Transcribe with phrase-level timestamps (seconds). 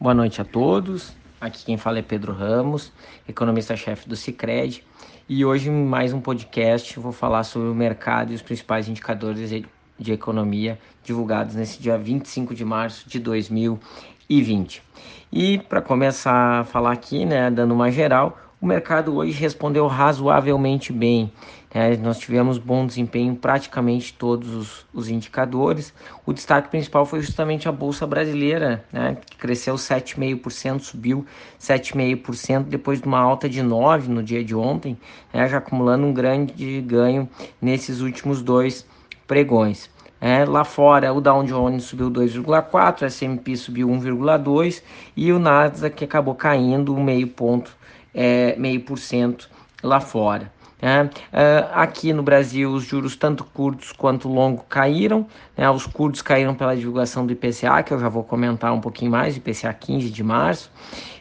[0.00, 1.12] Boa noite a todos.
[1.40, 2.92] Aqui quem fala é Pedro Ramos,
[3.28, 4.84] economista-chefe do Cicred.
[5.28, 9.50] E hoje, em mais um podcast, vou falar sobre o mercado e os principais indicadores
[9.98, 14.84] de economia divulgados nesse dia 25 de março de 2020.
[15.32, 20.92] E para começar a falar aqui, né, dando uma geral, o mercado hoje respondeu razoavelmente
[20.92, 21.32] bem.
[21.72, 21.96] Né?
[21.96, 25.94] Nós tivemos bom desempenho em praticamente todos os, os, indicadores.
[26.26, 29.16] O destaque principal foi justamente a Bolsa Brasileira, né?
[29.24, 31.24] que cresceu 7,5%, subiu
[31.60, 34.98] 7,5% depois de uma alta de 9% no dia de ontem,
[35.32, 35.48] né?
[35.48, 37.28] já acumulando um grande ganho
[37.62, 38.84] nesses últimos dois
[39.26, 39.88] pregões.
[40.20, 44.82] É, lá fora, o Dow Jones subiu 2,4, o S&P subiu 1,2
[45.16, 47.77] e o Nasdaq acabou caindo meio ponto
[48.20, 49.48] é, meio por cento
[49.80, 50.50] lá fora.
[50.82, 51.04] Né?
[51.04, 55.24] Uh, aqui no Brasil, os juros tanto curtos quanto longos caíram.
[55.56, 55.70] Né?
[55.70, 59.36] Os curtos caíram pela divulgação do IPCA, que eu já vou comentar um pouquinho mais,
[59.36, 60.68] IPCA 15 de março.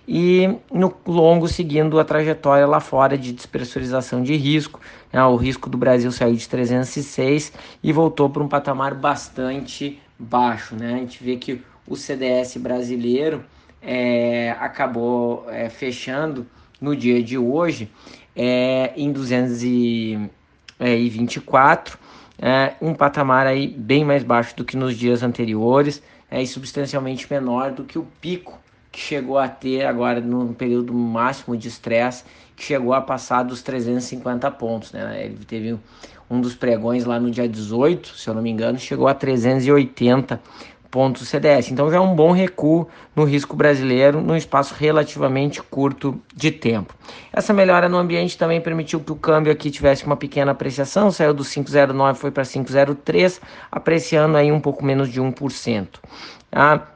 [0.07, 4.79] E no longo, seguindo a trajetória lá fora de despressurização de risco.
[5.13, 5.23] Né?
[5.23, 7.53] O risco do Brasil saiu de 306
[7.83, 10.75] e voltou para um patamar bastante baixo.
[10.75, 10.95] Né?
[10.95, 13.43] A gente vê que o CDS brasileiro
[13.83, 16.47] é, acabou é, fechando
[16.79, 17.91] no dia de hoje
[18.35, 21.99] é, em 224,
[22.39, 27.31] é, um patamar aí bem mais baixo do que nos dias anteriores é, e substancialmente
[27.31, 28.59] menor do que o pico
[28.91, 32.23] que chegou a ter agora no período máximo de estresse,
[32.55, 34.91] que chegou a passar dos 350 pontos.
[34.91, 35.25] Né?
[35.25, 35.77] Ele teve
[36.29, 40.41] um dos pregões lá no dia 18, se eu não me engano, chegou a 380
[40.89, 41.71] pontos CDS.
[41.71, 46.93] Então já é um bom recuo no risco brasileiro num espaço relativamente curto de tempo.
[47.31, 51.33] Essa melhora no ambiente também permitiu que o câmbio aqui tivesse uma pequena apreciação, saiu
[51.33, 53.39] do 5,09 foi para 5,03,
[53.71, 55.87] apreciando aí um pouco menos de 1%.
[56.49, 56.87] Tá?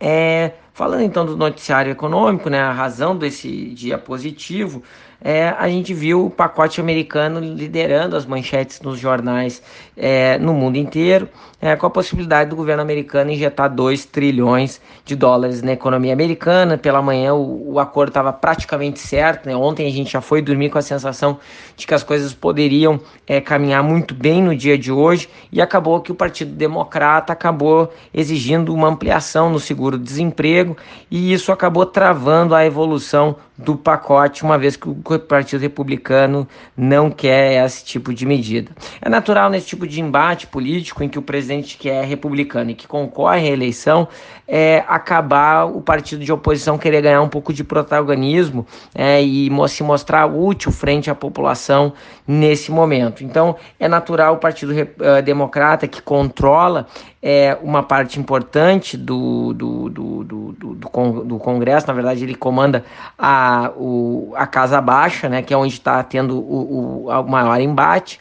[0.00, 4.82] É, falando então do noticiário econômico, né, a razão desse dia positivo
[5.20, 9.60] é, a gente viu o pacote americano liderando as manchetes nos jornais
[9.96, 11.28] é, no mundo inteiro,
[11.60, 16.78] é, com a possibilidade do governo americano injetar 2 trilhões de dólares na economia americana.
[16.78, 19.56] Pela manhã o, o acordo estava praticamente certo, né?
[19.56, 21.38] ontem a gente já foi dormir com a sensação
[21.76, 26.00] de que as coisas poderiam é, caminhar muito bem no dia de hoje e acabou
[26.00, 30.76] que o Partido Democrata acabou exigindo uma ampliação no seguro-desemprego
[31.10, 37.10] e isso acabou travando a evolução do pacote, uma vez que o Partido Republicano não
[37.10, 38.72] quer esse tipo de medida.
[39.00, 42.74] É natural nesse tipo de embate político em que o presidente que é republicano e
[42.74, 44.08] que concorre à eleição
[44.48, 49.82] é, acabar o partido de oposição querer ganhar um pouco de protagonismo é, e se
[49.82, 51.92] mostrar útil frente à população
[52.26, 53.22] nesse momento.
[53.22, 56.86] Então é natural o Partido uh, Democrata que controla
[57.22, 62.84] é, uma parte importante do, do, do, do, do, do Congresso, na verdade ele comanda
[63.18, 64.97] a, o, a Casa Baixa,
[65.28, 68.18] né, que é onde está tendo o, o, o maior embate.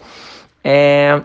[0.64, 1.22] É,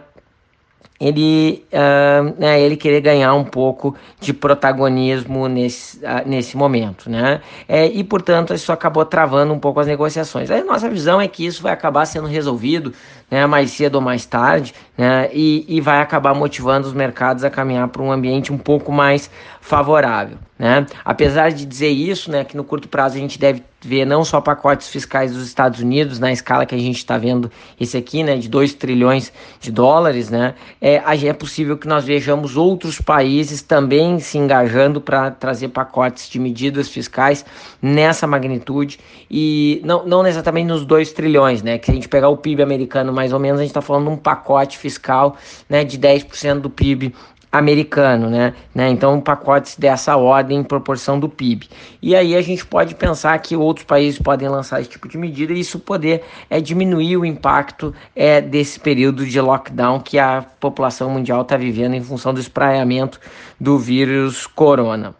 [1.02, 7.40] ele, uh, né, ele querer ganhar um pouco de protagonismo nesse, uh, nesse momento, né?
[7.66, 10.48] É, e portanto isso acabou travando um pouco as negociações.
[10.48, 12.94] A nossa visão é que isso vai acabar sendo resolvido,
[13.32, 17.48] né, mais cedo ou mais tarde, né, e, e vai acabar motivando os mercados a
[17.50, 20.36] caminhar para um ambiente um pouco mais favorável.
[20.58, 20.86] Né?
[21.04, 24.40] Apesar de dizer isso, né, que no curto prazo a gente deve ver não só
[24.40, 27.50] pacotes fiscais dos Estados Unidos, na escala que a gente está vendo
[27.80, 32.56] esse aqui, né, de 2 trilhões de dólares, né, é, é possível que nós vejamos
[32.56, 37.44] outros países também se engajando para trazer pacotes de medidas fiscais
[37.80, 42.28] nessa magnitude e não, não exatamente nos 2 trilhões, né, que se a gente pegar
[42.28, 45.36] o PIB americano mais ou menos, a gente está falando de um pacote fiscal
[45.68, 47.14] né, de 10% do PIB
[47.52, 48.52] americano, né?
[48.74, 48.90] né?
[48.90, 51.68] Então, pacotes dessa ordem em proporção do PIB.
[52.00, 55.52] E aí a gente pode pensar que outros países podem lançar esse tipo de medida
[55.52, 61.08] e isso poder é, diminuir o impacto é, desse período de lockdown que a população
[61.10, 63.20] mundial está vivendo em função do espraiamento
[63.60, 65.14] do vírus corona.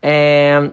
[0.00, 0.70] É,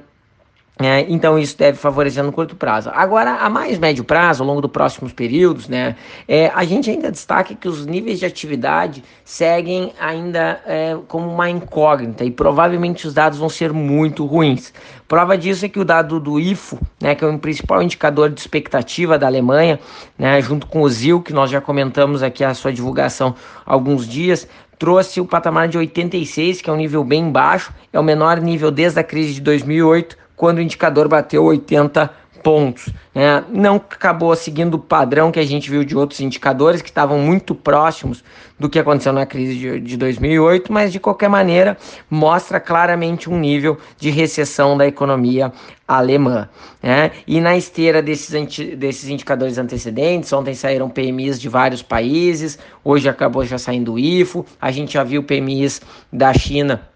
[0.81, 2.89] é, então isso deve favorecer no curto prazo.
[2.93, 7.11] Agora, a mais médio prazo, ao longo dos próximos períodos, né, é, a gente ainda
[7.11, 13.13] destaca que os níveis de atividade seguem ainda é, como uma incógnita e provavelmente os
[13.13, 14.73] dados vão ser muito ruins.
[15.05, 18.39] Prova disso é que o dado do IFO, né, que é o principal indicador de
[18.39, 19.81] expectativa da Alemanha,
[20.17, 23.35] né, junto com o ZIL, que nós já comentamos aqui a sua divulgação
[23.65, 24.47] há alguns dias,
[24.77, 28.71] trouxe o patamar de 86, que é um nível bem baixo, é o menor nível
[28.71, 32.09] desde a crise de 2008 quando o indicador bateu 80
[32.41, 32.87] pontos.
[33.13, 33.43] Né?
[33.51, 37.53] Não acabou seguindo o padrão que a gente viu de outros indicadores que estavam muito
[37.53, 38.23] próximos
[38.57, 41.77] do que aconteceu na crise de, de 2008, mas de qualquer maneira
[42.09, 45.51] mostra claramente um nível de recessão da economia
[45.85, 46.47] alemã.
[46.81, 47.11] Né?
[47.27, 48.29] E na esteira desses,
[48.77, 54.45] desses indicadores antecedentes, ontem saíram PMIs de vários países, hoje acabou já saindo o IFO,
[54.61, 55.81] a gente já viu PMIs
[56.13, 56.88] da China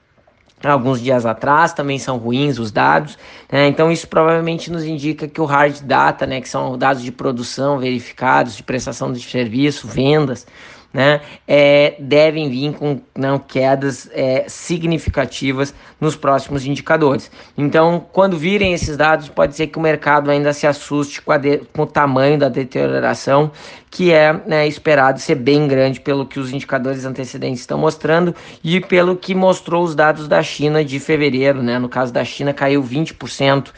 [0.72, 3.18] alguns dias atrás, também são ruins os dados,
[3.52, 3.68] né?
[3.68, 7.80] então isso provavelmente nos indica que o hard data, né, que são dados de produção
[7.80, 10.48] verificados, de prestação de serviço, vendas,
[10.94, 17.32] né, é, devem vir com não, quedas é, significativas nos próximos indicadores.
[17.58, 21.58] Então, quando virem esses dados, pode ser que o mercado ainda se assuste com, de,
[21.74, 23.52] com o tamanho da deterioração,
[23.90, 28.80] que é né, esperado ser bem grande pelo que os indicadores antecedentes estão mostrando e
[28.80, 31.64] pelo que mostrou os dados da China de fevereiro.
[31.64, 31.80] Né?
[31.80, 33.70] No caso da China, caiu 20%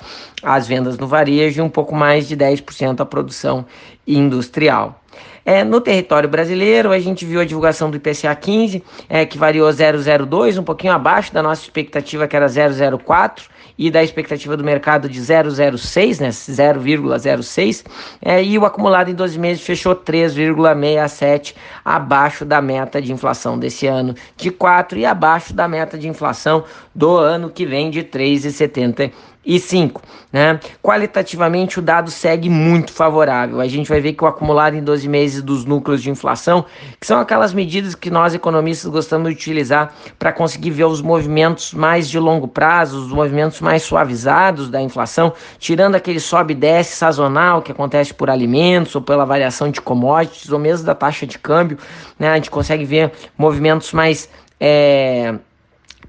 [0.44, 3.66] as vendas no varejo e um pouco mais de 10% a produção
[4.08, 5.02] industrial.
[5.46, 9.70] É, no território brasileiro, a gente viu a divulgação do IPCA 15, é, que variou
[9.70, 13.44] 0,02, um pouquinho abaixo da nossa expectativa, que era 0,04,
[13.78, 17.84] e da expectativa do mercado de 0,06, né, 0,06,
[18.22, 21.54] é, e o acumulado em 12 meses fechou 3,67,
[21.84, 26.64] abaixo da meta de inflação desse ano de 4 e abaixo da meta de inflação
[26.94, 29.12] do ano que vem de 3,75
[29.46, 30.02] e 5.
[30.34, 30.60] Né?
[30.82, 33.62] Qualitativamente, o dado segue muito favorável.
[33.62, 36.66] A gente vai ver que o acumulado em 12 meses dos núcleos de inflação,
[37.00, 41.74] que são aquelas medidas que nós economistas gostamos de utilizar para conseguir ver os movimentos
[41.74, 46.96] mais de longo prazo, os movimentos mais suavizados da inflação, tirando aquele sobe e desce
[46.96, 51.38] sazonal que acontece por alimentos ou pela variação de commodities ou mesmo da taxa de
[51.38, 51.78] câmbio.
[52.20, 52.30] Né?
[52.30, 54.30] A gente consegue ver movimentos mais.
[54.60, 55.36] É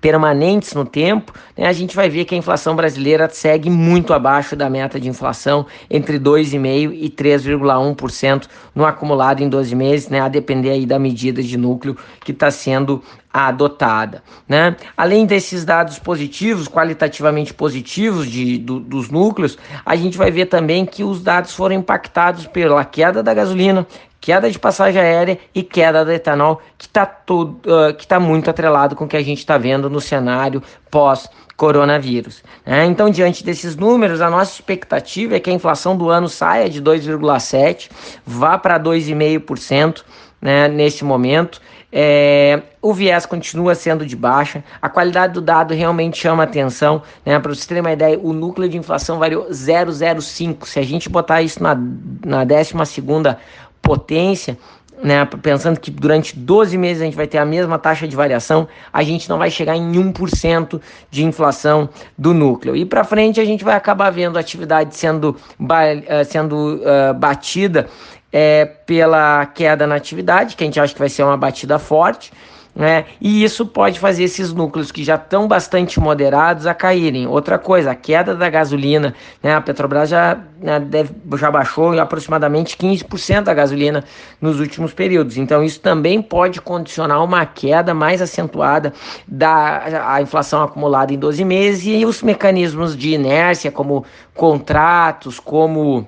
[0.00, 4.54] permanentes no tempo, né, a gente vai ver que a inflação brasileira segue muito abaixo
[4.54, 10.28] da meta de inflação, entre 2,5% e 3,1% no acumulado em 12 meses, né, a
[10.28, 13.02] depender aí da medida de núcleo que está sendo
[13.32, 14.22] adotada.
[14.48, 14.76] Né?
[14.96, 20.86] Além desses dados positivos, qualitativamente positivos de, do, dos núcleos, a gente vai ver também
[20.86, 23.86] que os dados foram impactados pela queda da gasolina,
[24.26, 28.96] queda de passagem aérea e queda do etanol, que está uh, que tá muito atrelado
[28.96, 32.42] com o que a gente está vendo no cenário pós coronavírus.
[32.66, 32.86] Né?
[32.86, 36.82] Então, diante desses números, a nossa expectativa é que a inflação do ano saia de
[36.82, 37.88] 2,7%,
[38.26, 40.02] vá para 2,5%
[40.42, 41.60] né, neste momento.
[41.92, 47.00] É, o viés continua sendo de baixa, a qualidade do dado realmente chama atenção.
[47.24, 47.38] Né?
[47.38, 50.66] Para vocês terem uma ideia, o núcleo de inflação variou 0,05.
[50.66, 51.78] Se a gente botar isso na,
[52.24, 52.74] na 12
[53.82, 54.58] potência,
[55.02, 58.66] né, pensando que durante 12 meses a gente vai ter a mesma taxa de variação,
[58.92, 60.80] a gente não vai chegar em 1%
[61.10, 62.74] de inflação do núcleo.
[62.74, 67.88] E para frente a gente vai acabar vendo a atividade sendo, uh, sendo uh, batida
[68.32, 72.32] é, pela queda na atividade, que a gente acha que vai ser uma batida forte,
[72.76, 73.06] né?
[73.18, 77.26] E isso pode fazer esses núcleos que já estão bastante moderados a caírem.
[77.26, 79.54] Outra coisa, a queda da gasolina, né?
[79.54, 84.04] A Petrobras já, né, deve, já baixou aproximadamente 15% da gasolina
[84.42, 85.38] nos últimos períodos.
[85.38, 88.92] Então isso também pode condicionar uma queda mais acentuada
[89.26, 96.06] da a inflação acumulada em 12 meses e os mecanismos de inércia, como contratos, como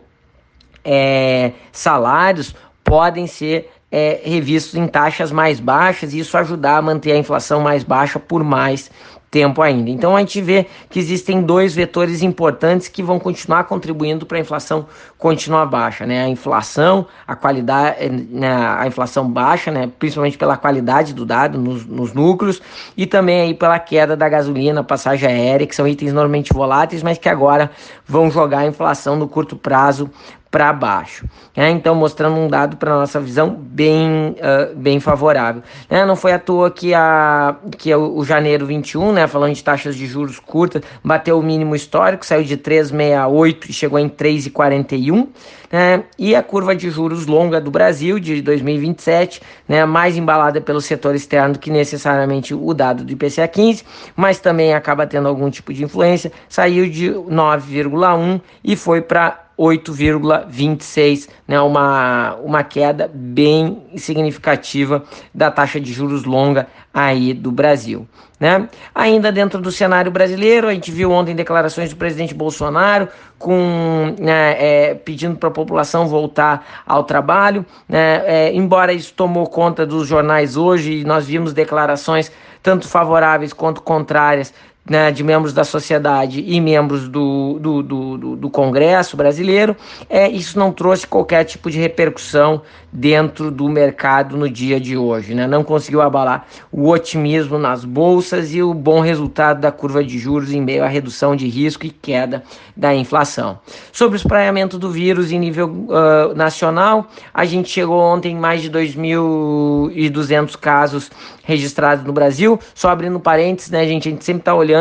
[0.85, 2.55] é, salários,
[2.85, 7.61] podem ser é, revistos em taxas mais baixas e isso ajudar a manter a inflação
[7.61, 8.91] mais baixa por mais
[9.31, 9.91] tempo ainda.
[9.91, 14.41] Então a gente vê que existem dois vetores importantes que vão continuar contribuindo para a
[14.41, 14.87] inflação
[15.19, 16.25] continuar baixa, né?
[16.25, 18.49] A inflação, a qualidade, né?
[18.51, 19.91] a inflação baixa, né?
[19.99, 22.63] Principalmente pela qualidade do dado nos, nos núcleos
[22.97, 27.19] e também aí pela queda da gasolina, passagem aérea, que são itens normalmente voláteis, mas
[27.19, 27.71] que agora
[28.07, 30.11] vão jogar a inflação no curto prazo
[30.51, 31.27] para baixo.
[31.57, 31.71] Né?
[31.71, 35.63] Então, mostrando um dado para nossa visão bem, uh, bem favorável.
[35.91, 36.05] Né?
[36.05, 40.07] Não foi à toa que, a, que o, janeiro 21, né, falando de taxas de
[40.07, 45.29] juros curtas, bateu o mínimo histórico, saiu de 3,68 e chegou em 3,41.
[45.71, 46.05] Né?
[46.19, 51.15] E a curva de juros longa do Brasil de 2027, né, mais embalada pelo setor
[51.15, 53.85] externo do que necessariamente o dado do IPCA 15,
[54.17, 61.29] mas também acaba tendo algum tipo de influência, saiu de 9,1 e foi para 8,26,
[61.47, 65.03] né, uma, uma queda bem significativa
[65.35, 68.07] da taxa de juros longa aí do Brasil.
[68.39, 68.69] Né?
[68.95, 74.57] Ainda dentro do cenário brasileiro, a gente viu ontem declarações do presidente Bolsonaro com, né,
[74.59, 77.67] é, pedindo para a população voltar ao trabalho.
[77.89, 78.23] Né?
[78.27, 82.31] É, embora isso tomou conta dos jornais hoje, nós vimos declarações
[82.63, 84.53] tanto favoráveis quanto contrárias
[84.89, 89.77] né, de membros da sociedade e membros do, do, do, do, Congresso brasileiro,
[90.09, 95.35] é, isso não trouxe qualquer tipo de repercussão dentro do mercado no dia de hoje.
[95.35, 95.47] Né?
[95.47, 100.53] Não conseguiu abalar o otimismo nas bolsas e o bom resultado da curva de juros
[100.53, 102.43] em meio à redução de risco e queda
[102.77, 103.59] da inflação.
[103.93, 108.63] Sobre o espraiamento do vírus em nível uh, nacional, a gente chegou ontem em mais
[108.63, 111.11] de 2.200 casos
[111.49, 112.61] registrados no Brasil.
[112.75, 114.09] Só abrindo parênteses, né, gente?
[114.09, 114.78] A gente sempre está olhando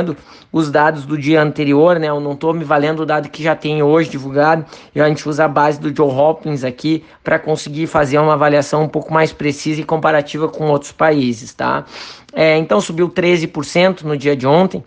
[0.51, 2.07] os dados do dia anterior, né?
[2.09, 4.65] Eu não estou me valendo o dado que já tem hoje divulgado.
[4.93, 8.83] E a gente usa a base do Joe Hopkins aqui para conseguir fazer uma avaliação
[8.83, 11.85] um pouco mais precisa e comparativa com outros países, tá?
[12.33, 14.83] É, então subiu 13% no dia de ontem,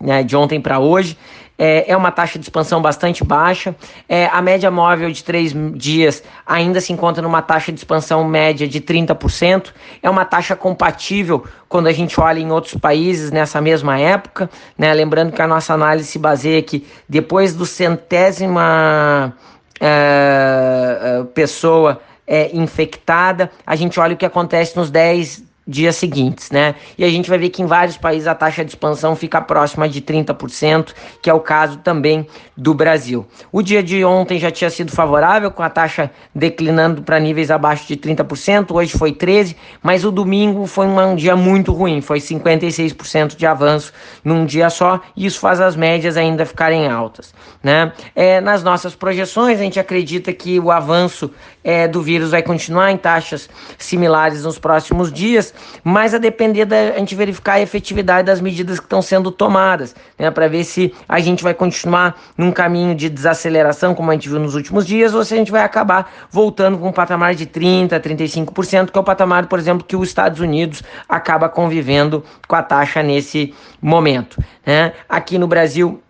[0.00, 0.22] né?
[0.22, 1.16] De ontem para hoje
[1.64, 3.72] é, é uma taxa de expansão bastante baixa.
[4.08, 8.66] É, a média móvel de três dias ainda se encontra numa taxa de expansão média
[8.66, 9.72] de 30%.
[10.02, 14.50] É uma taxa compatível quando a gente olha em outros países nessa mesma época.
[14.76, 14.92] Né?
[14.92, 19.32] Lembrando que a nossa análise se baseia que depois do centésima
[19.80, 26.50] é, é pessoa é, infectada, a gente olha o que acontece nos 10 dias seguintes,
[26.50, 26.74] né?
[26.98, 29.88] E a gente vai ver que em vários países a taxa de expansão fica próxima
[29.88, 30.92] de 30%,
[31.22, 32.26] que é o caso também
[32.56, 33.26] do Brasil.
[33.50, 37.86] O dia de ontem já tinha sido favorável, com a taxa declinando para níveis abaixo
[37.86, 43.36] de 30%, hoje foi 13%, mas o domingo foi um dia muito ruim, foi 56%
[43.36, 43.92] de avanço
[44.24, 47.92] num dia só, e isso faz as médias ainda ficarem altas, né?
[48.14, 51.30] É, nas nossas projeções, a gente acredita que o avanço
[51.64, 55.54] é, do vírus vai continuar em taxas similares nos próximos dias,
[55.84, 60.30] mas a depender da gente verificar a efetividade das medidas que estão sendo tomadas, né,
[60.30, 64.38] para ver se a gente vai continuar num caminho de desaceleração, como a gente viu
[64.38, 68.00] nos últimos dias, ou se a gente vai acabar voltando com um patamar de 30%,
[68.00, 72.62] 35%, que é o patamar, por exemplo, que os Estados Unidos acaba convivendo com a
[72.62, 74.42] taxa nesse momento.
[74.66, 74.92] Né?
[75.08, 76.01] Aqui no Brasil,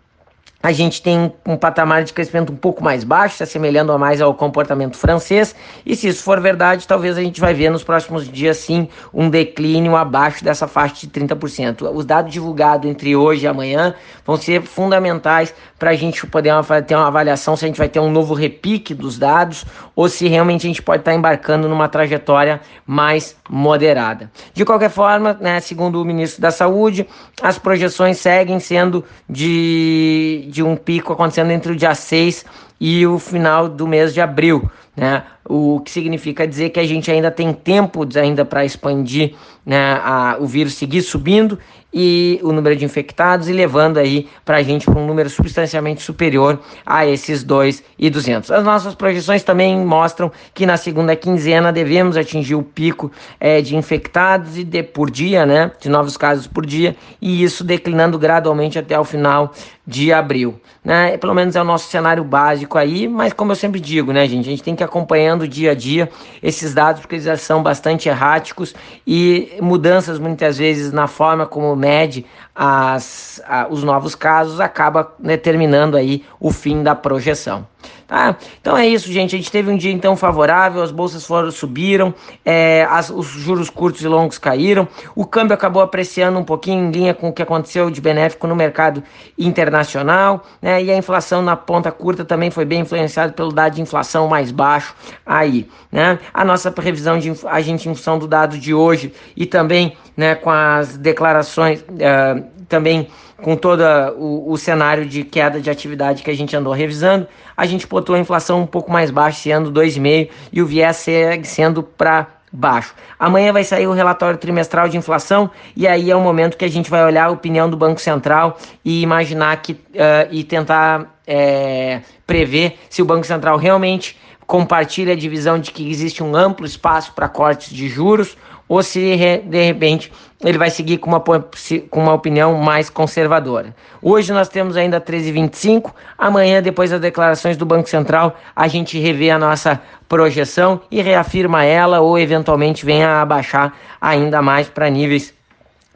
[0.63, 4.33] a gente tem um patamar de crescimento um pouco mais baixo, se assemelhando mais ao
[4.33, 5.55] comportamento francês,
[5.85, 9.29] e se isso for verdade, talvez a gente vai ver nos próximos dias sim um
[9.29, 11.91] declínio abaixo dessa faixa de 30%.
[11.93, 16.53] Os dados divulgados entre hoje e amanhã vão ser fundamentais para a gente poder
[16.87, 19.65] ter uma avaliação se a gente vai ter um novo repique dos dados
[19.97, 24.31] ou se realmente a gente pode estar tá embarcando numa trajetória mais moderada.
[24.55, 27.07] De qualquer forma, né, segundo o ministro da Saúde,
[27.43, 32.45] as projeções seguem sendo de de um pico acontecendo entre o dia 6
[32.85, 35.23] e o final do mês de abril, né?
[35.49, 39.35] O que significa dizer que a gente ainda tem tempo ainda para expandir,
[39.65, 41.57] né, a, o vírus seguir subindo
[41.95, 46.03] e o número de infectados e levando aí para a gente para um número substancialmente
[46.03, 48.51] superior a esses 2,200.
[48.51, 53.77] As nossas projeções também mostram que na segunda quinzena devemos atingir o pico é, de
[53.77, 58.79] infectados e de, por dia, né, de novos casos por dia, e isso declinando gradualmente
[58.79, 59.53] até o final
[59.87, 61.17] de abril, né?
[61.17, 64.49] Pelo menos é o nosso cenário básico aí, mas como eu sempre digo, né, gente,
[64.49, 66.11] a gente tem que ir acompanhando dia a dia
[66.43, 68.75] esses dados porque eles são bastante erráticos
[69.07, 75.97] e mudanças muitas vezes na forma como mede as, a, os novos casos acaba determinando
[75.97, 77.67] aí o fim da projeção.
[78.07, 78.37] Tá?
[78.61, 79.35] Então é isso, gente.
[79.35, 83.71] A gente teve um dia então favorável, as bolsas foram subiram, é, as, os juros
[83.71, 87.43] curtos e longos caíram, o câmbio acabou apreciando um pouquinho em linha com o que
[87.43, 89.03] aconteceu de benéfico no mercado
[89.39, 90.83] internacional, né?
[90.83, 94.51] E a inflação na ponta curta também foi bem influenciada pelo dado de inflação mais
[94.51, 96.19] baixo aí, né?
[96.35, 100.35] A nossa previsão de a gente em função do dado de hoje e também, né,
[100.35, 103.83] com as declarações uh, também com todo
[104.17, 108.15] o, o, cenário de queda de atividade que a gente andou revisando, a gente botou
[108.15, 112.29] a inflação um pouco mais baixa, esse ano 2,5%, e o viés segue sendo para
[112.51, 112.95] baixo.
[113.19, 116.71] Amanhã vai sair o relatório trimestral de inflação e aí é o momento que a
[116.71, 122.01] gente vai olhar a opinião do Banco Central e imaginar que uh, e tentar é,
[122.27, 124.19] prever se o Banco Central realmente
[124.53, 128.37] compartilha a divisão de que existe um amplo espaço para cortes de juros
[128.69, 129.01] ou se
[129.47, 130.13] de repente
[130.45, 133.75] ele vai seguir com uma, com uma opinião mais conservadora.
[134.03, 135.95] Hoje nós temos ainda 13,25.
[136.19, 141.65] Amanhã, depois das declarações do Banco Central, a gente revê a nossa projeção e reafirma
[141.65, 145.33] ela ou eventualmente venha a abaixar ainda mais para níveis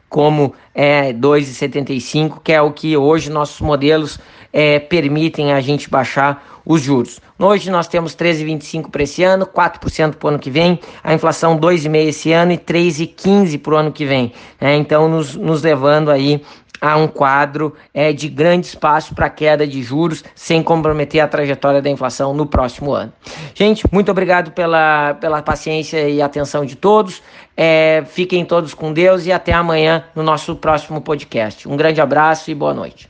[0.09, 4.17] como é 2,75, que é o que hoje nossos modelos
[4.51, 7.21] é, permitem a gente baixar os juros.
[7.39, 11.57] Hoje nós temos 13,25 para esse ano, 4% para o ano que vem, a inflação
[11.57, 14.33] 2,5% esse ano e 3,15% para o ano que vem.
[14.59, 14.75] Né?
[14.75, 16.41] Então, nos, nos levando aí
[16.81, 21.81] a um quadro é, de grande espaço para queda de juros, sem comprometer a trajetória
[21.81, 23.11] da inflação no próximo ano.
[23.53, 27.21] Gente, muito obrigado pela, pela paciência e atenção de todos.
[27.55, 31.67] É, fiquem todos com Deus e até amanhã no nosso próximo podcast.
[31.67, 33.05] Um grande abraço e boa noite.